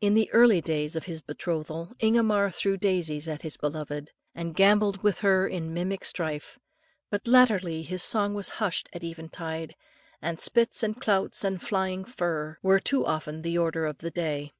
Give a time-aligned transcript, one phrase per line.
[0.00, 5.02] In the early days of his betrothal, Ingomar threw daisies at his beloved, and gambolled
[5.02, 6.58] with her in mimic strife,
[7.10, 9.76] but latterly his song was hushed at eventide,
[10.22, 14.54] and spits and clouts and flying fluff were too often the order of the day.